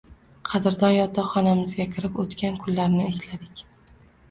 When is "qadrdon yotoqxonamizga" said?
0.51-1.87